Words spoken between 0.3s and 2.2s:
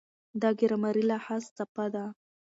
دا ګرامري لحاظ څپه ده.